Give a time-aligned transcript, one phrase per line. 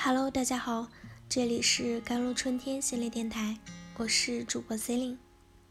[0.00, 0.88] Hello，大家好，
[1.28, 3.58] 这里是甘露春天系列电台，
[3.96, 5.18] 我是主播 c e l i n e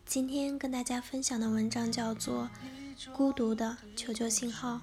[0.05, 2.49] 今天跟大家分享的文章叫做
[3.13, 4.81] 《孤独的求救信号》。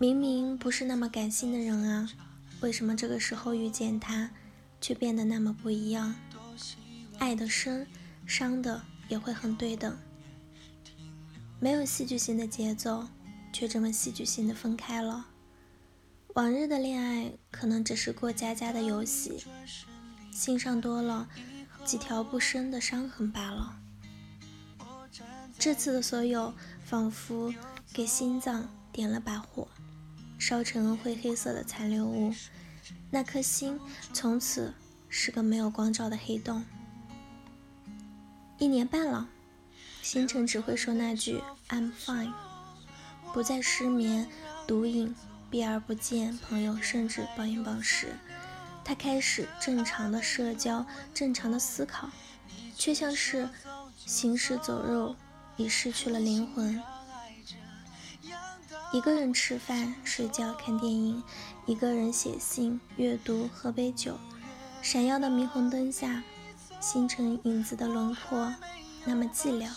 [0.00, 2.10] 明明不是那么感性的人啊，
[2.60, 4.28] 为什么这个时候遇见他，
[4.80, 6.16] 却变得那么不一样？
[7.20, 7.86] 爱的深，
[8.26, 9.96] 伤的也会很对等，
[11.60, 13.06] 没有戏剧性的节奏，
[13.52, 15.28] 却这么戏剧性的分开了。
[16.34, 19.44] 往日的恋爱可能只是过家家的游戏，
[20.32, 21.28] 心上多了
[21.84, 23.76] 几条不深的伤痕罢了。
[25.58, 27.52] 这次的所有仿佛
[27.92, 29.66] 给心脏点了把火，
[30.38, 32.32] 烧成灰黑色的残留物，
[33.10, 33.78] 那颗心
[34.12, 34.72] 从此
[35.08, 36.64] 是个没有光照的黑洞。
[38.58, 39.28] 一年半了，
[40.00, 42.32] 星辰只会说那句 "I'm fine"，
[43.32, 44.28] 不再失眠、
[44.66, 45.12] 毒瘾。
[45.50, 48.14] 避而不见朋友，甚至暴饮暴食。
[48.84, 52.08] 他开始正常的社交，正常的思考，
[52.76, 53.48] 却像是
[54.06, 55.16] 行尸走肉，
[55.56, 56.82] 已失去了灵魂。
[58.92, 61.22] 一个人吃饭、睡觉、看电影，
[61.66, 64.18] 一个人写信、阅读、喝杯酒。
[64.82, 66.22] 闪耀的霓虹灯下，
[66.80, 68.52] 星辰影子的轮廓
[69.04, 69.68] 那么寂寥。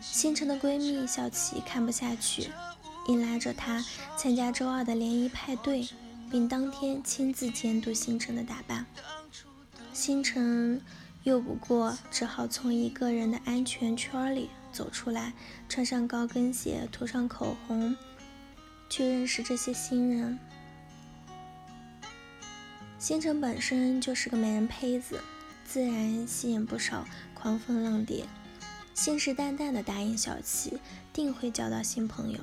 [0.00, 2.50] 星辰的闺蜜小琪看不下去。
[3.06, 3.84] 硬拉着他
[4.16, 5.88] 参加周二的联谊派对，
[6.30, 8.86] 并当天亲自监督星辰的打扮。
[9.92, 10.80] 星辰
[11.24, 15.32] 拗不过，只好从一个人的安全圈里走出来，
[15.68, 17.96] 穿上高跟鞋，涂上口红，
[18.88, 20.38] 去认识这些新人。
[22.98, 25.20] 星辰本身就是个美人胚子，
[25.64, 28.26] 自然吸引不少狂蜂浪蝶，
[28.94, 30.78] 信誓旦旦地答应小七，
[31.12, 32.38] 定会交到新朋友。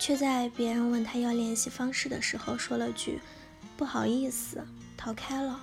[0.00, 3.20] 却在别人问他要联系方式的时候，说了句
[3.76, 4.66] “不好意思”，
[4.96, 5.60] 逃开了。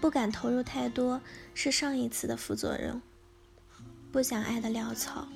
[0.00, 1.20] 不敢投入太多，
[1.52, 3.02] 是上一次的副作用。
[4.10, 5.28] 不想爱的潦草，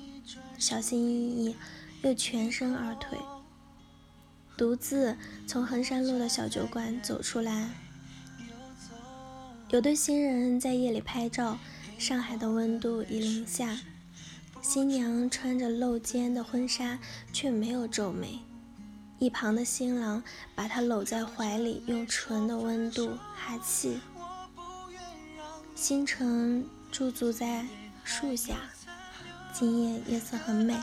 [0.57, 1.55] 小心翼翼，
[2.01, 3.19] 又全身而退，
[4.57, 5.15] 独自
[5.45, 7.69] 从衡山路的小酒馆走出来。
[9.69, 11.59] 有对新人在夜里拍照，
[11.99, 13.77] 上海的温度已零下。
[14.67, 16.97] 新娘穿着露肩的婚纱，
[17.31, 18.39] 却没有皱眉。
[19.19, 20.23] 一旁的新郎
[20.55, 23.99] 把她搂在怀里，用唇的温度哈气。
[25.75, 27.63] 星辰驻足在
[28.03, 28.55] 树下，
[29.53, 30.75] 今夜夜色很美，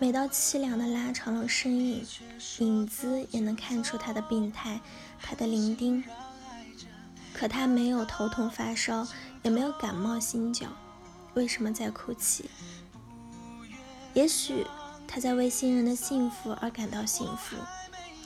[0.00, 2.06] 美到凄凉的拉长了身影，
[2.60, 4.80] 影子也能看出他的病态，
[5.20, 6.02] 他的伶仃。
[7.34, 9.06] 可他没有头痛发烧，
[9.42, 10.68] 也没有感冒心绞，
[11.34, 12.48] 为什么在哭泣？
[14.14, 14.64] 也许
[15.06, 17.56] 他在为新人的幸福而感到幸福，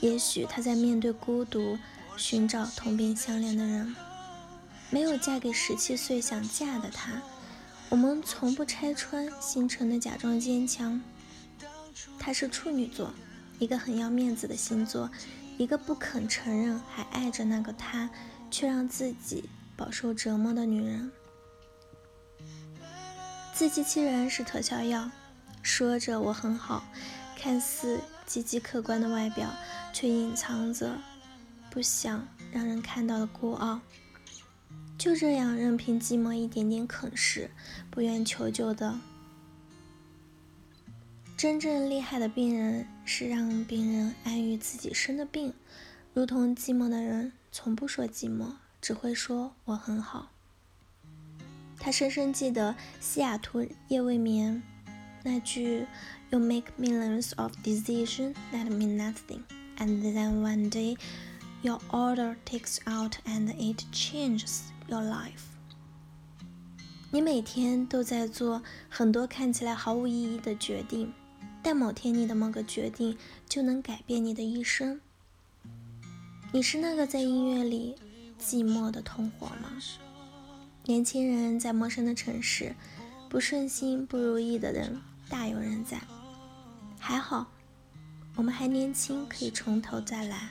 [0.00, 1.78] 也许他在面对孤独
[2.16, 3.96] 寻找同病相怜的人。
[4.90, 7.20] 没有嫁给十七岁想嫁的他，
[7.88, 11.00] 我们从不拆穿星辰的假装坚强。
[12.18, 13.12] 他是处女座，
[13.58, 15.10] 一个很要面子的星座，
[15.56, 18.08] 一个不肯承认还爱着那个他，
[18.50, 21.10] 却让自己饱受折磨的女人。
[23.54, 25.10] 自欺欺人是特效药。
[25.62, 26.84] 说着我很好，
[27.36, 29.52] 看似积极客观的外表，
[29.92, 30.98] 却隐藏着
[31.70, 33.80] 不想让人看到的孤傲。
[34.96, 37.50] 就这样任凭寂寞一点点啃食，
[37.90, 38.98] 不愿求救的。
[41.36, 45.54] 真正厉害的病人是让病人安于自己生的病，
[46.12, 50.30] 如同寂寞的人从不说寂寞，只会说我很好。
[51.78, 54.60] 他深深记得西雅图夜未眠。
[55.22, 55.86] 那句
[56.30, 59.42] "You make millions of decisions that mean nothing,
[59.78, 60.96] and then one day
[61.62, 65.44] your order takes out and it changes your life."
[67.10, 71.12] 你每天都在做很多看起来毫无意义的决定，
[71.62, 73.16] 但某天你的某个决定
[73.48, 75.00] 就能改变你的一生。
[76.52, 77.96] 你是那个在音乐里
[78.38, 79.70] 寂寞的同伙吗？
[80.84, 82.74] 年轻人在陌生的城市，
[83.28, 85.00] 不顺心、不如意的人。
[85.28, 86.00] 大有人在，
[86.98, 87.46] 还好，
[88.34, 90.48] 我们还年轻，可以从头再来。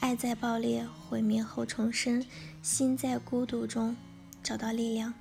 [0.00, 2.24] 爱在爆裂、毁灭后重生，
[2.62, 3.96] 心在孤独中
[4.42, 5.14] 找到力量。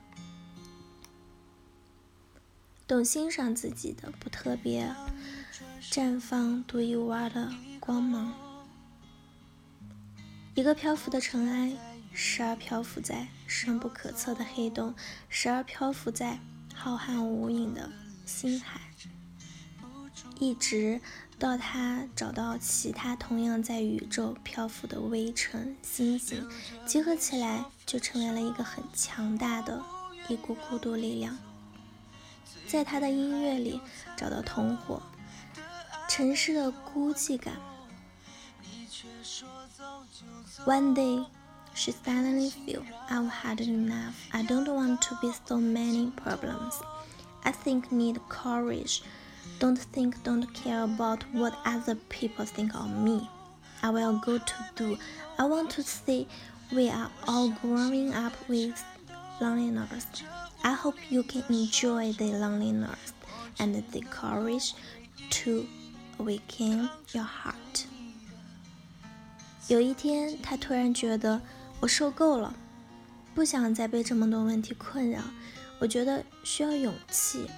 [2.85, 4.93] 懂欣赏自己的不特别，
[5.81, 7.49] 绽放独一无二的
[7.79, 8.33] 光芒。
[10.55, 11.71] 一个漂浮的尘埃，
[12.11, 14.93] 时而漂浮在深不可测的黑洞，
[15.29, 16.37] 时而漂浮在
[16.77, 17.89] 浩瀚无垠的。
[18.25, 18.81] 星海，
[20.39, 21.01] 一直
[21.39, 26.47] 到他找到其他同样在宇宙漂浮的微尘星星，
[26.85, 29.81] 集合起来就成为了一个很强大的
[30.27, 31.37] 一股孤独力量。
[32.67, 33.79] 在他的音乐里
[34.17, 35.01] 找到同伙，
[36.09, 37.55] 城市的孤寂感。
[40.65, 41.25] One day,
[41.76, 44.28] she suddenly feel I've had enough.
[44.32, 46.82] I don't want to be so many problems.
[47.44, 49.02] I think need courage.
[49.58, 53.28] Don't think, don't care about what other people think of me.
[53.82, 54.98] I will go to do.
[55.38, 56.26] I want to say
[56.72, 58.82] we are all growing up with
[59.40, 60.06] loneliness.
[60.62, 63.12] I hope you can enjoy the loneliness
[63.58, 64.74] and the courage
[65.30, 65.66] to
[66.18, 67.86] awaken your heart.
[69.68, 71.40] 有一天，他突然觉得
[71.79, 72.55] 我受够了，
[73.35, 75.21] 不想再被这么多问题困扰。
[75.79, 77.49] 我觉得需要勇气，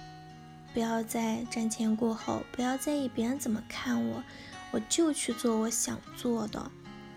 [0.72, 4.22] 不要再瞻前顾后，不要在意别人怎么看我，
[4.70, 6.70] 我就去做我想做的，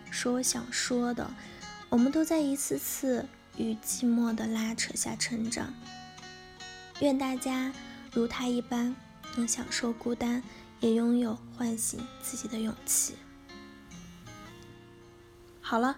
[0.09, 1.29] 说我想说的。
[1.89, 3.25] 我们都在一次次。
[3.55, 5.75] 与寂寞的拉扯下成长。
[7.01, 7.71] 愿大家
[8.11, 8.95] 如他一般，
[9.37, 10.41] 能享受孤单，
[10.79, 13.13] 也拥有唤醒自己的勇气。
[15.61, 15.97] 好了，